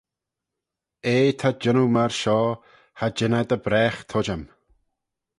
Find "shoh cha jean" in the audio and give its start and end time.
2.21-3.37